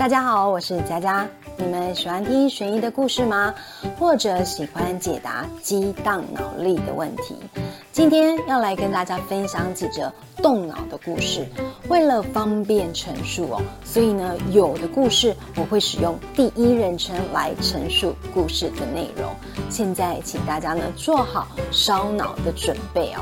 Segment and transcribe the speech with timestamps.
[0.00, 1.28] 大家好，我是佳佳。
[1.58, 3.54] 你们喜欢听悬疑的故事吗？
[3.98, 7.36] 或者喜欢解答激荡脑力的问题？
[7.92, 11.46] 今天要来跟大家分享几则动脑的故事。
[11.88, 19.30] 为了方便陈述哦，所以呢，有的故事我会使用第一人称来陈述故事的内容。
[19.68, 23.20] 现在，请大家呢做好烧脑的准备哦。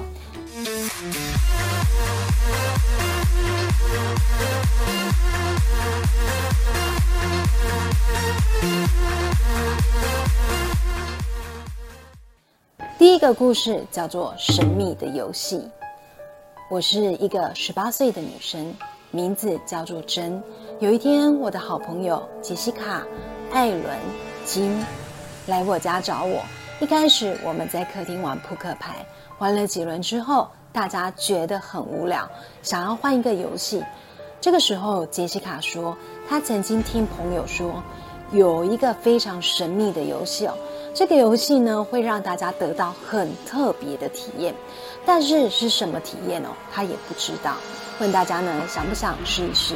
[12.99, 15.59] 第一个故事叫做《神秘的游戏》。
[16.71, 18.75] 我是一个十八岁的女生，
[19.11, 20.43] 名字叫做珍。
[20.81, 23.03] 有一天，我的好朋友杰西卡、
[23.53, 23.85] 艾伦、
[24.45, 24.85] 金
[25.47, 26.43] 来我家找我。
[26.81, 29.05] 一开始，我们在客厅玩扑克牌，
[29.39, 32.29] 玩了几轮之后，大家觉得很无聊，
[32.63, 33.83] 想要换一个游戏。
[34.41, 35.97] 这个时候，杰西卡说，
[36.29, 37.83] 她曾经听朋友说，
[38.31, 40.55] 有一个非常神秘的游戏哦。
[40.95, 44.55] 这个游戏呢，会让大家得到很特别的体验，
[45.05, 46.49] 但是是什么体验哦？
[46.73, 47.57] 他也不知道。
[47.99, 49.75] 问大家呢，想不想试一试？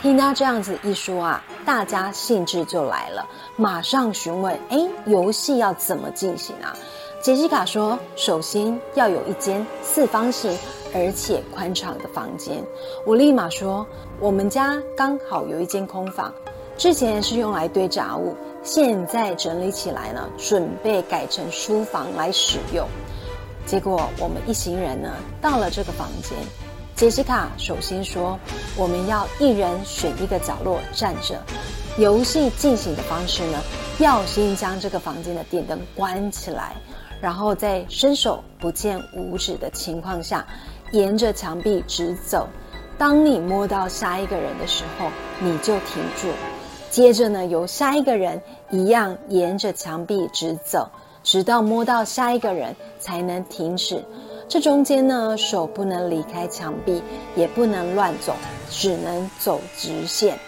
[0.00, 6.74] 听他这样子一说啊，大家兴致就来了，马上询问：哎，游戏要怎么进行啊？
[7.20, 10.56] 杰西卡说：首先要有一间四方形
[10.94, 12.62] 而且宽敞的房间。
[13.04, 13.84] 我立马说：
[14.20, 16.32] 我们家刚好有一间空房，
[16.76, 18.36] 之前是用来堆杂物。
[18.62, 22.86] 现在整理起来呢，准备改成书房来使用。
[23.66, 26.38] 结果我们一行人呢到了这个房间，
[26.94, 28.38] 杰西卡首先说
[28.78, 31.36] ：“我们要一人选一个角落站着。
[31.98, 33.58] 游戏进行的方式呢，
[33.98, 36.76] 要先将这个房间的电灯关起来，
[37.20, 40.46] 然后在伸手不见五指的情况下，
[40.92, 42.48] 沿着墙壁直走。
[42.96, 45.08] 当你摸到下一个人的时候，
[45.40, 46.28] 你就停住。”
[46.90, 50.88] 接着呢，由下一个人一样沿着墙壁直走，
[51.22, 54.02] 直到摸到下一个人才能停止。
[54.48, 57.02] 这中间呢，手不能离开墙壁，
[57.36, 58.32] 也不能乱走，
[58.70, 60.38] 只能走直线。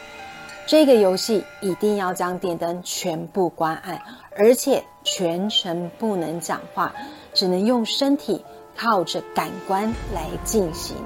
[0.66, 4.00] 这个游戏一定要将电灯全部关暗，
[4.36, 6.94] 而且全程不能讲话，
[7.34, 8.44] 只能用身体
[8.76, 10.96] 靠着感官来进行。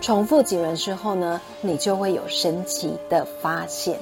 [0.00, 3.98] 重复几轮之后呢，你就会有神奇的发现。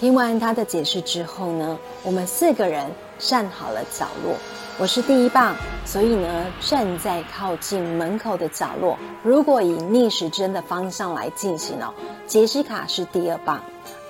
[0.00, 2.88] 听完他的解释之后呢，我们四个人
[3.18, 4.34] 站好了角落。
[4.78, 8.96] 我是第一棒，所以呢站在靠近门口的角落。
[9.24, 11.92] 如果以逆时针的方向来进行哦，
[12.28, 13.60] 杰西卡是第二棒，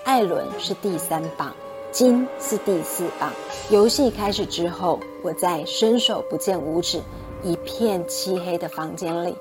[0.08, 1.54] 艾伦是第三棒，
[1.92, 3.30] 金是第四棒。
[3.68, 6.98] 游戏开始之后，我在伸手不见五指、
[7.42, 9.36] 一片漆黑的房间里，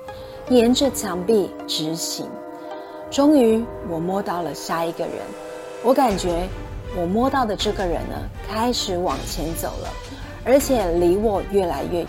[0.50, 2.26] 沿着墙壁直行。
[3.10, 5.14] 终于，我摸到了下一个人。
[5.82, 6.46] 我感觉
[6.94, 8.14] 我摸到的这个人呢，
[8.46, 9.88] 开始往前走了，
[10.44, 12.08] 而且离我越来越远。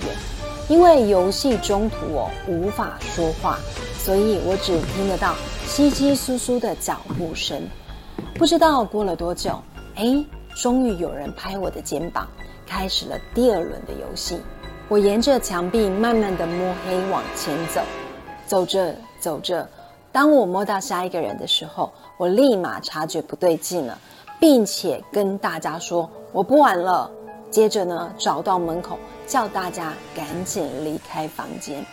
[0.67, 3.57] 因为游戏中途我无法说话，
[3.97, 5.33] 所以我只听得到
[5.65, 7.61] 稀稀疏疏的脚步声。
[8.39, 9.61] 不知道过了多久，
[9.95, 12.25] 哎，终于有人拍我的肩膀，
[12.65, 14.39] 开始了第二轮的游戏。
[14.87, 17.81] 我沿着墙壁慢慢的摸黑往前走，
[18.47, 19.67] 走着走着。
[20.09, 23.99] 当我摸到下一个人的时候，我立马察觉不对劲了，
[24.39, 27.11] 并且跟大家说我不玩了。
[27.51, 28.97] 接着呢，找到门口
[29.27, 31.85] 叫大家赶紧离开房间。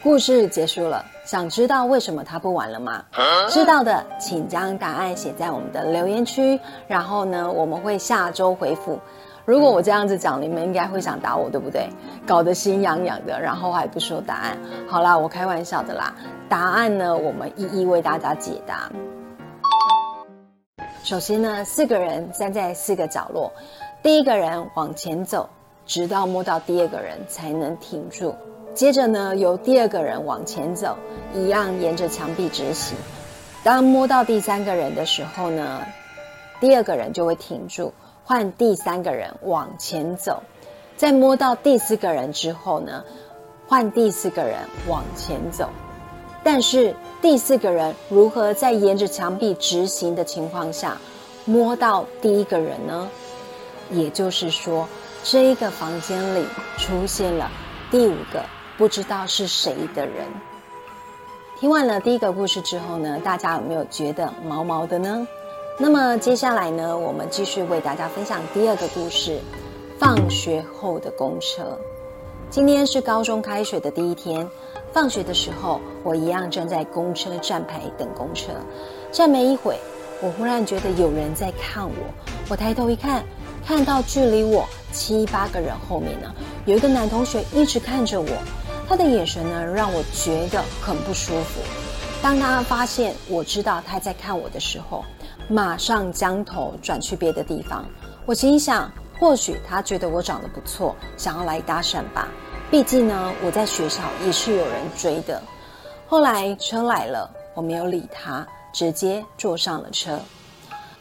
[0.00, 3.04] 故事结束了，想知道为什么他不玩了吗？
[3.48, 8.98] 知道的请将答案写在我们的留言区，然后呢，我们会下周回复。
[9.44, 11.88] 如果我这样子讲，你们应该会想打我，对不对？
[12.24, 14.56] 搞得心痒痒的，然后还不说答案。
[14.86, 16.14] 好啦，我开玩笑的啦。
[16.48, 18.88] 答案呢，我们一一为大家解答。
[21.02, 23.50] 首先呢，四个人站在四个角落，
[24.00, 25.48] 第一个人往前走，
[25.84, 28.32] 直到摸到第二个人才能停住。
[28.78, 30.96] 接着呢，由第二个人往前走，
[31.34, 32.96] 一样沿着墙壁直行。
[33.64, 35.84] 当摸到第三个人的时候呢，
[36.60, 37.92] 第二个人就会停住。
[38.22, 40.44] 换第三个人往前走，
[40.96, 43.02] 在摸到第四个人之后呢，
[43.66, 45.70] 换第四个人往前走。
[46.44, 50.96] 但是第四个人如何在沿着墙壁直行的情况下
[51.46, 53.10] 摸到第一个人呢？
[53.90, 54.88] 也就是说，
[55.24, 56.46] 这一个房间里
[56.76, 57.50] 出现了
[57.90, 58.40] 第五个
[58.78, 60.24] 不知道是谁的人。
[61.58, 65.26] 听完了第一个故事之后呢，大家有没有觉得毛毛的呢？
[65.80, 69.40] 那么接下来呢，我们继续为大家分享第二个故事：
[69.98, 71.76] 放学后的公车。
[72.50, 74.48] 今天是高中开学的第一天，
[74.92, 78.52] 放学的时候，我一样站在公车站牌等公车。
[79.10, 79.76] 站没一会，
[80.22, 81.92] 我忽然觉得有人在看我。
[82.48, 83.24] 我抬头一看，
[83.66, 86.32] 看到距离我七八个人后面呢，
[86.64, 88.28] 有一个男同学一直看着我，
[88.88, 91.60] 他的眼神呢让我觉得很不舒服。
[92.22, 95.04] 当他发现我知道他在看我的时候，
[95.46, 97.84] 马上将头转去别的地方。
[98.24, 98.90] 我心想，
[99.20, 102.28] 或许他觉得我长得不错，想要来搭讪吧。
[102.70, 105.40] 毕竟呢，我在学校也是有人追的。
[106.06, 110.18] 后来车来了，我没有理他，直接坐上了车，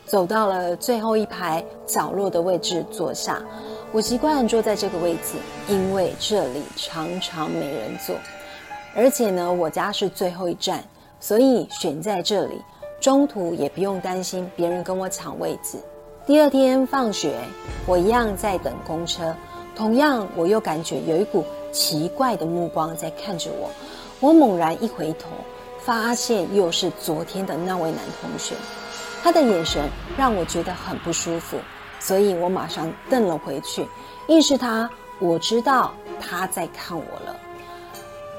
[0.05, 3.41] 走到了最后一排角落的位置坐下。
[3.93, 5.37] 我习惯坐在这个位置，
[5.69, 8.15] 因为这里常常没人坐，
[8.93, 10.83] 而且呢，我家是最后一站。
[11.19, 12.61] 所以选在这里，
[12.99, 15.81] 中途也不用担心别人跟我抢位子。
[16.27, 17.39] 第二天放学，
[17.87, 19.33] 我一样在等公车，
[19.75, 23.71] 同样我又感觉有一股奇怪的目光在看着我。
[24.19, 25.29] 我猛然一回头，
[25.79, 28.53] 发现又是昨天的那位男同学，
[29.23, 31.57] 他的眼神让我觉得很不舒服，
[31.99, 33.87] 所以我马上瞪了回去，
[34.27, 34.89] 意识他，
[35.19, 37.35] 我知道他在看我了。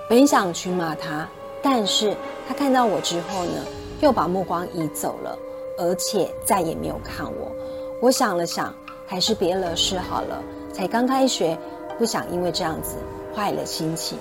[0.09, 1.29] 本想去骂他，
[1.63, 2.17] 但是。
[2.49, 3.63] 他看到我之后呢，
[4.01, 5.39] 又把目光移走了，
[5.77, 7.53] 而且再也没有看我。
[8.01, 8.75] 我想了想，
[9.07, 10.43] 还是别惹事好了。
[10.73, 11.59] 才刚开学，
[11.99, 12.97] 不想因为这样子
[13.37, 14.17] 坏了心情。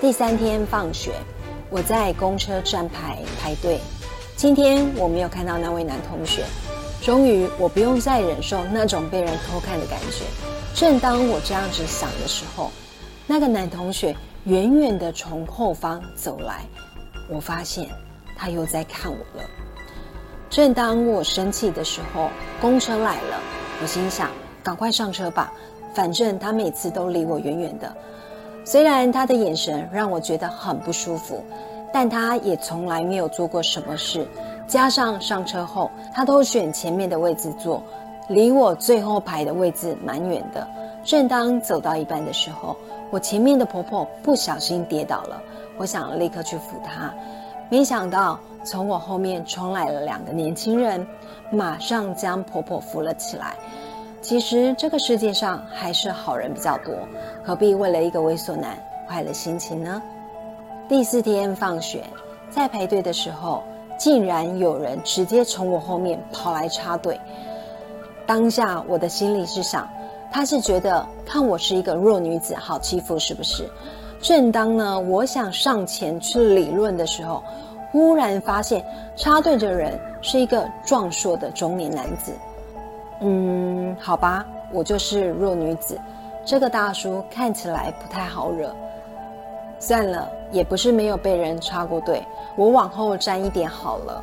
[0.00, 1.12] 第三天放学，
[1.70, 3.78] 我在公车站牌排队。
[4.34, 6.42] 今天我没有看到那位男同学，
[7.06, 10.24] 终于我不用再忍受那种被人偷看的感觉。
[10.74, 12.72] 正当我这样子想的时候，
[13.28, 14.12] 那个男同学
[14.42, 16.64] 远远的从后方走来。
[17.30, 17.88] 我发现
[18.36, 19.48] 他又在看我了。
[20.50, 22.28] 正当我生气的时候，
[22.60, 23.40] 公车来了。
[23.80, 24.28] 我心想：
[24.60, 25.52] 赶快上车吧，
[25.94, 27.96] 反正他每次都离我远远的。
[28.64, 31.44] 虽然他的眼神让我觉得很不舒服，
[31.92, 34.26] 但他也从来没有做过什么事。
[34.66, 37.82] 加上上车后，他都选前面的位置坐，
[38.28, 40.66] 离我最后排的位置蛮远的。
[41.04, 42.76] 正当走到一半的时候，
[43.10, 45.40] 我前面的婆婆不小心跌倒了。
[45.78, 47.14] 我想立刻去扶她，
[47.68, 51.06] 没想到从我后面冲来了两个年轻人，
[51.50, 53.54] 马上将婆婆扶了起来。
[54.20, 56.92] 其实这个世界上还是好人比较多，
[57.44, 58.76] 何必为了一个猥琐男
[59.06, 60.02] 坏了心情呢？
[60.88, 62.02] 第四天放学，
[62.50, 63.62] 在排队的时候，
[63.96, 67.20] 竟然有人直接从我后面跑来插队。
[68.26, 69.88] 当下我的心里是想，
[70.32, 73.68] 他是觉得看我是一个弱女子好欺负，是不是？
[74.20, 77.42] 正当呢，我想上前去理论的时候，
[77.92, 78.84] 忽然发现
[79.14, 82.32] 插队的人是一个壮硕的中年男子。
[83.20, 85.98] 嗯，好吧，我就是弱女子，
[86.44, 88.74] 这个大叔看起来不太好惹。
[89.78, 92.22] 算了，也不是没有被人插过队，
[92.56, 94.22] 我往后站一点好了。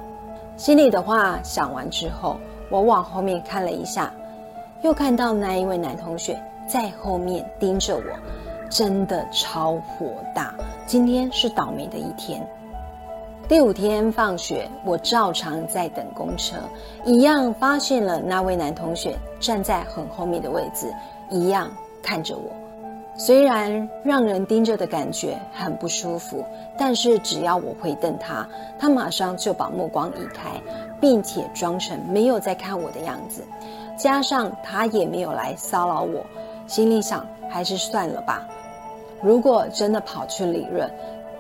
[0.57, 2.37] 心里的话想完之后，
[2.69, 4.13] 我往后面看了一下，
[4.81, 8.03] 又看到那一位男同学在后面盯着我。
[8.69, 10.51] 真的超火大！
[10.87, 12.43] 今天是倒霉的一天。
[13.47, 16.55] 第五天放学，我照常在等公车，
[17.05, 20.91] 一样发现了那位男同学站在很后面的位置，
[21.29, 21.69] 一样
[22.01, 22.62] 看着我。
[23.15, 26.43] 虽然让人盯着的感觉很不舒服，
[26.77, 28.47] 但是只要我回瞪他，
[28.79, 30.59] 他马上就把目光移开，
[30.99, 33.43] 并且装成没有在看我的样子。
[33.95, 36.25] 加上他也没有来骚扰我，
[36.65, 38.47] 心里想还是算了吧。
[39.21, 40.91] 如果真的跑去理论，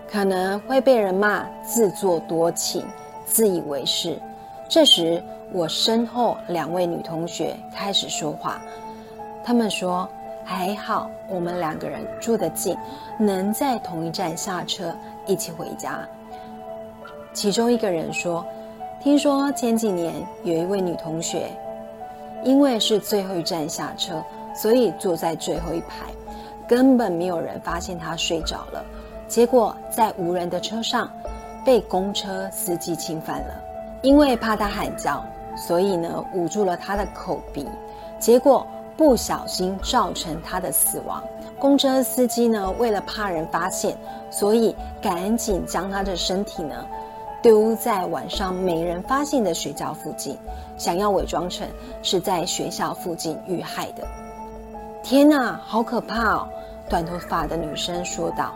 [0.07, 2.85] 可能会被人骂自作多情、
[3.25, 4.21] 自以为是。
[4.69, 8.61] 这时，我身后两位女同学开始说话，
[9.43, 10.07] 她们说
[10.43, 12.77] ：“还好我们两个人住得近，
[13.17, 14.95] 能在同一站下车，
[15.25, 15.99] 一起回家。”
[17.33, 18.45] 其中一个人说
[19.01, 21.47] ：“听说前几年有一位女同学，
[22.43, 24.23] 因为是最后一站下车，
[24.55, 26.05] 所以坐在最后一排。”
[26.65, 28.83] 根本没有人发现她睡着了，
[29.27, 31.11] 结果在无人的车上
[31.65, 33.53] 被公车司机侵犯了。
[34.01, 35.23] 因为怕她喊叫，
[35.57, 37.67] 所以呢捂住了她的口鼻，
[38.17, 41.23] 结果不小心造成他的死亡。
[41.59, 43.97] 公车司机呢为了怕人发现，
[44.29, 46.85] 所以赶紧将他的身体呢
[47.41, 50.37] 丢在晚上没人发现的学校附近，
[50.77, 51.67] 想要伪装成
[52.01, 54.07] 是在学校附近遇害的。
[55.01, 56.47] 天哪，好可怕哦！
[56.89, 58.53] 短头发的女生说道。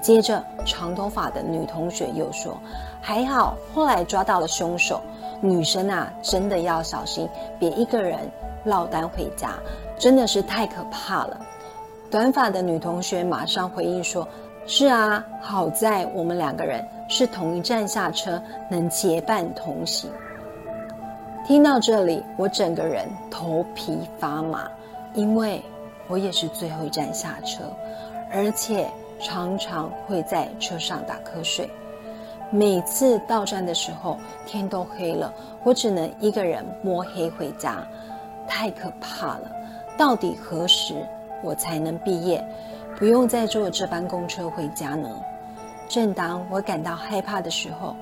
[0.00, 2.56] 接着，长头发的女同学又说
[3.00, 5.00] ：“还好，后来抓到了凶手。
[5.40, 7.28] 女生啊，真的要小心，
[7.58, 8.18] 别一个人
[8.64, 9.54] 落单回家，
[9.98, 11.38] 真的是太可怕了。”
[12.10, 14.26] 短发的女同学马上回应说
[14.66, 20.10] ：“是啊，好在我们两个人是同一站下车，能结伴同行。”
[21.46, 24.68] 听到这里，我整个人头皮发麻，
[25.14, 25.62] 因为
[26.08, 27.64] 我也是最后一站下车，
[28.32, 28.88] 而且
[29.22, 31.68] 常常会在车上打瞌睡。
[32.50, 37.86] 每次到站的时候，天都黑了，我只能一个人摸黑回家，
[38.48, 39.50] 太可怕了。
[39.96, 40.94] 到底何时
[41.42, 42.44] 我才能毕业，
[42.96, 45.08] 不用再坐这班公车回家呢？
[45.88, 47.94] 正当我感到害怕的时候，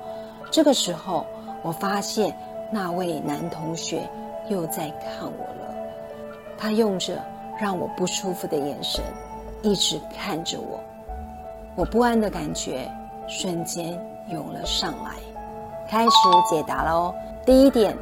[0.49, 1.25] 这个时候
[1.61, 2.35] 我发现
[2.71, 4.09] 那位男同学
[4.47, 5.75] 又在看我了。
[6.57, 7.23] 他用着
[7.59, 9.03] 让我不舒服的眼神，
[9.61, 10.79] 一直看着我。
[11.79, 12.91] 我不安的感觉
[13.25, 13.97] 瞬间。
[14.27, 15.11] 涌了上来，
[15.87, 16.11] 开始
[16.47, 17.15] 解答喽。
[17.45, 17.97] 第一点，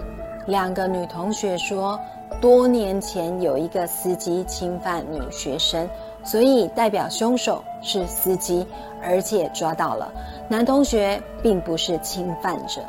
[0.47, 1.97] 两个女同学说，
[2.41, 5.87] 多年前有一个司机侵犯女学生，
[6.23, 8.67] 所以代表凶手是司机，
[9.01, 10.11] 而且抓到了。
[10.49, 12.81] 男同学并不是侵犯者。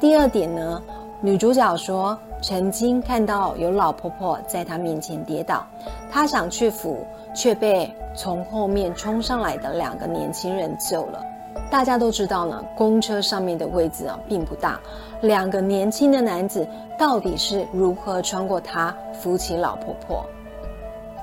[0.00, 0.82] 第二点呢，
[1.20, 5.64] 女主角说，曾经看到有老婆婆在她面前跌倒，
[6.10, 11.22] 她想去扶，却被从后面冲上来的两个年轻人救了。
[11.70, 14.78] 大家都知道呢，公车上面的位置啊并不大，
[15.20, 16.66] 两个年轻的男子
[16.98, 20.24] 到底是如何穿过它扶起老婆婆？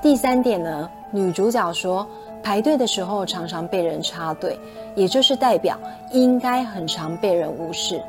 [0.02, 2.06] 第三点呢，女主角说
[2.42, 4.58] 排队的时候常常被人插队，
[4.94, 5.78] 也就是代表
[6.10, 8.02] 应该很常被人无视。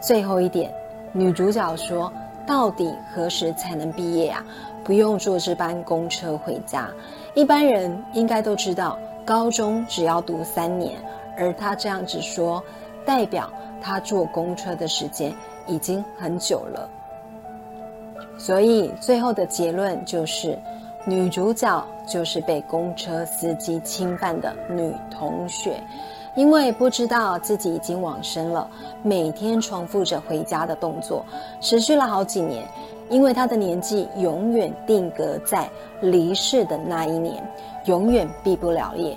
[0.00, 0.72] 最后一点，
[1.12, 2.10] 女主角说
[2.46, 4.44] 到底何时才能毕业啊？
[4.86, 6.88] 不用坐这班公车回家，
[7.34, 10.96] 一般人应该都知道，高中只要读三年。
[11.36, 12.62] 而他这样子说，
[13.04, 13.52] 代表
[13.82, 15.34] 他坐公车的时间
[15.66, 16.88] 已经很久了。
[18.38, 20.56] 所以最后的结论就是，
[21.04, 25.82] 女主角就是被公车司机侵犯的女同学，
[26.36, 28.70] 因为不知道自己已经往生了，
[29.02, 31.26] 每天重复着回家的动作，
[31.60, 32.64] 持续了好几年。
[33.08, 35.68] 因为他的年纪永远定格在
[36.00, 37.42] 离世的那一年，
[37.84, 39.16] 永远毕不了业。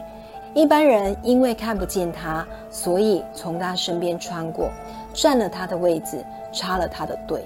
[0.53, 4.69] 一般人因为看不见他，所以从他身边穿过，
[5.13, 7.43] 占了他的位置，插了他的队。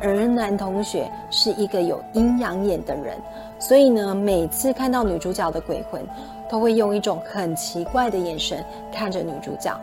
[0.00, 3.16] 而男同学是一个有阴阳眼的人，
[3.58, 6.06] 所以呢，每次看到女主角的鬼魂，
[6.50, 9.74] 都会用一种很奇怪的眼神看着女主角，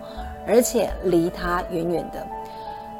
[0.46, 2.26] 而且离她远远的。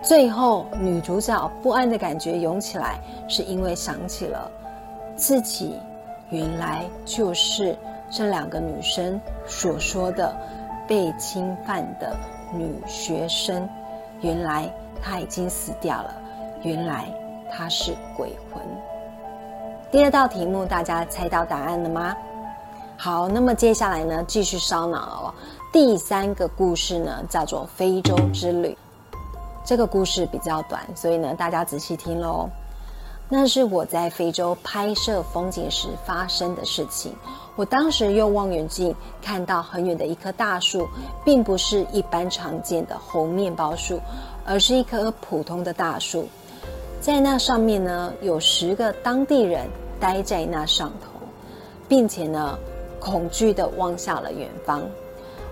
[0.04, 4.52] 最后，女主角不安的感觉涌起来，是因为想起了
[5.16, 5.80] 自己，
[6.30, 7.78] 原来就是。
[8.16, 10.38] 这两个女生所说的
[10.88, 12.16] 被侵犯的
[12.54, 13.68] 女学生，
[14.22, 16.14] 原来她已经死掉了，
[16.62, 17.12] 原来
[17.52, 18.62] 她是鬼魂。
[19.90, 22.16] 第二道题目，大家猜到答案了吗？
[22.98, 25.34] 好，那么接下来呢，继续烧脑哦。
[25.72, 28.78] 第三个故事呢，叫做非洲之旅。
[29.66, 32.50] 这个故事比较短，所以呢，大家仔细听喽。
[33.30, 37.16] 那是我在非洲拍摄风景时发生的事情。
[37.56, 40.88] 我当时用望远镜看到很远的一棵大树，
[41.24, 44.00] 并不是一般常见的红面包树，
[44.46, 46.28] 而是一棵普通的大树。
[47.00, 49.68] 在那上面呢，有十个当地人
[50.00, 51.20] 待在那上头，
[51.88, 52.58] 并且呢，
[53.00, 54.82] 恐惧地望向了远方。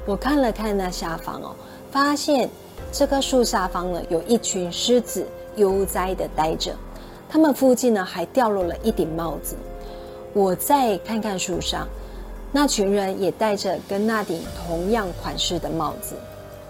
[0.06, 1.56] 我看了看那下方哦，
[1.92, 2.50] 发现
[2.92, 6.74] 这棵树下方呢，有一群狮子悠哉地待着，
[7.30, 9.56] 它们附近呢，还掉落了一顶帽子。
[10.34, 11.88] 我再看看树上，
[12.52, 16.16] 那群人也戴着跟那顶同样款式的帽子。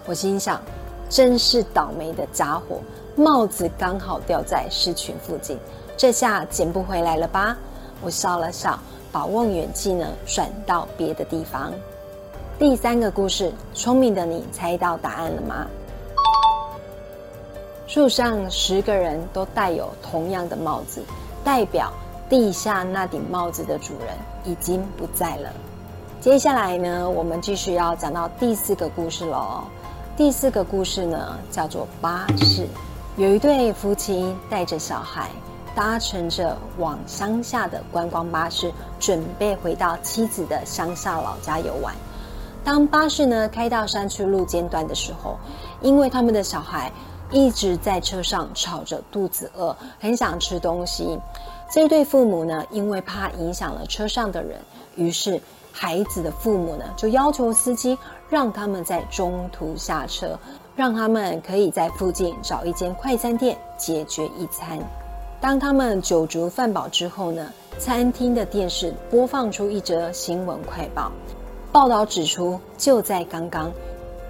[0.06, 0.60] 我心想，
[1.08, 2.80] 真是倒霉的家伙，
[3.14, 5.58] 帽子刚好掉在狮群附近，
[5.96, 7.56] 这下捡不回来了吧？
[8.00, 8.78] 我笑了笑，
[9.12, 11.72] 把望远镜呢转到别的地方。
[12.58, 15.66] 第三个故事，聪明的你猜到答案了吗？
[17.92, 21.02] 树上十个人都戴有同样的帽子，
[21.44, 21.92] 代表。
[22.26, 25.50] 地下那顶帽子的主人已经不在了。
[26.18, 29.64] 接下来呢，我们继续要讲到第四个故事喽。
[30.16, 32.66] 第四个故事呢，叫做巴士。
[33.18, 35.28] 有一对夫妻带着小孩，
[35.74, 41.94] 搭乘着往乡下的观光巴士，准备回到妻子的乡下老家游玩。
[42.64, 45.36] 当巴士呢开到山区路肩段的时候，
[45.82, 46.90] 因为他们的小孩
[47.32, 51.18] 一直在车上吵着肚子饿，很想吃东西。
[51.70, 54.60] 这对父母呢，因为怕影响了车上的人，
[54.94, 55.40] 于是
[55.72, 57.96] 孩子的父母呢就要求司机
[58.28, 60.38] 让他们在中途下车，
[60.76, 64.78] 让他们可以在附近找一间快餐店解决一餐。
[65.40, 71.10] 当他们酒足饭饱之后呢，餐厅的电视播放出一则新闻快报，
[71.72, 73.72] 报道指出，就在刚刚，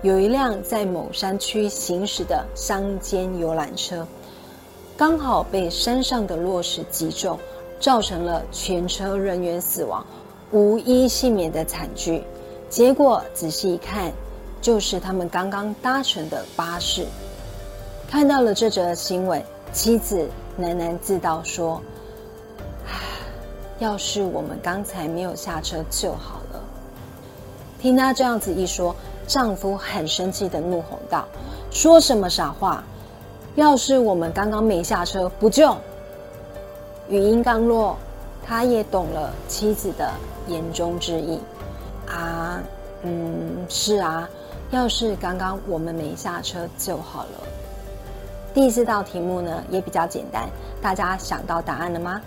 [0.02, 4.04] 有一辆在某山区行驶的乡间游览车。
[4.96, 7.38] 刚好被山上的落石击中，
[7.78, 10.04] 造成了全车人员死亡、
[10.50, 12.24] 无一幸免的惨剧。
[12.68, 14.10] 结果仔细一看，
[14.60, 17.06] 就是他们刚刚搭乘的巴士。
[18.10, 19.40] 看到了这则新闻，
[19.72, 20.28] 妻子
[20.60, 21.80] 喃喃自道说
[22.90, 22.98] ：“唉，
[23.78, 26.60] 要是我们刚才没有下车就好了。”
[27.80, 28.94] 听他这样子一说，
[29.26, 31.26] 丈夫很生气的怒吼道
[31.70, 32.82] ：“说什么傻话！
[33.54, 35.74] 要是我们刚刚没下车，不就……”
[37.08, 37.96] 语音刚落，
[38.44, 40.10] 他也懂了妻子的
[40.46, 41.38] 言中之意。
[42.08, 42.60] 啊，
[43.02, 44.28] 嗯，是啊，
[44.70, 47.30] 要是刚刚我们没下车就好了。
[48.54, 50.48] 第四道题目呢也比较简单，
[50.82, 52.20] 大家想到答案了吗？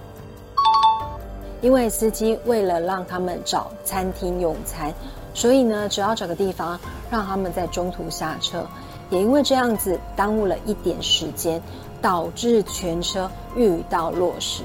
[1.62, 4.94] 因为司机为了让他们找餐厅用餐，
[5.36, 6.80] 所以呢只要找个地方
[7.12, 8.66] 让他们在中途下车，
[9.12, 11.62] 也因为这样子耽误了一点时间，
[12.02, 14.64] 导致全车遇到落石。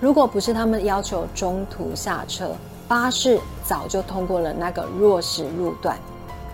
[0.00, 2.50] 如果不是他们要求中途下车，
[2.88, 5.98] 巴士早就通过了那个落石路段。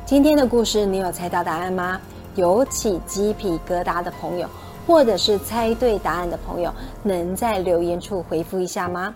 [0.04, 2.00] 今天的故事，你有猜到答案吗？
[2.34, 4.48] 有起鸡皮疙瘩的朋友，
[4.86, 6.72] 或者是猜对答案的朋友，
[7.02, 9.14] 能在留言处回复一下吗？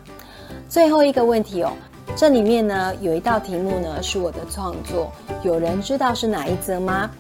[0.69, 1.71] 最后一个问题哦，
[2.15, 5.11] 这里面呢有一道题目呢是我的创作，
[5.43, 7.11] 有人知道是哪一则吗？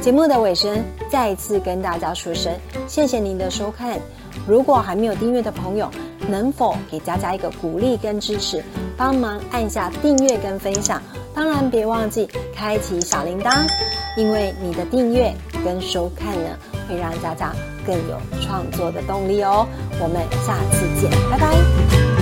[0.00, 2.52] 节目的尾声，再一次跟大家说声
[2.86, 3.98] 谢谢您的收看。
[4.46, 5.90] 如果还没有订阅的朋友，
[6.28, 8.62] 能否给佳佳一个鼓励跟支持，
[8.96, 11.02] 帮忙按下订阅跟分享？
[11.34, 13.66] 当然别忘记开启小铃铛，
[14.16, 16.56] 因为你的订阅跟收看呢，
[16.88, 17.52] 会让佳佳
[17.84, 19.66] 更有创作的动力哦。
[20.00, 22.17] 我们下次见，拜拜。